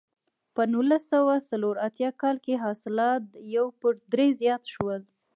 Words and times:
په 0.55 0.61
نولس 0.73 1.03
سوه 1.13 1.33
څلور 1.49 1.75
اتیا 1.87 2.09
کال 2.21 2.35
کې 2.45 2.61
حاصلات 2.63 3.23
یو 3.55 3.65
پر 3.79 3.93
درې 4.11 4.27
زیات 4.41 4.63
شول. 4.73 5.01